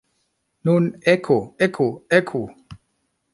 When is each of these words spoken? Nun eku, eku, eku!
Nun 0.69 0.87
eku, 1.13 1.37
eku, 1.67 1.87
eku! 2.21 2.43